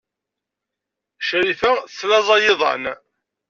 Crifa 1.27 1.71
teslaẓay 1.85 2.43
iḍan. 2.51 2.83